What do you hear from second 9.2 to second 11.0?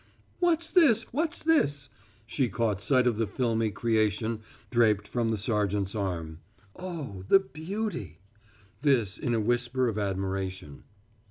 a whisper of admiration.